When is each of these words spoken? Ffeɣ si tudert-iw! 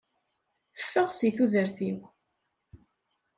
Ffeɣ 0.81 1.09
si 1.17 1.29
tudert-iw! 1.35 1.99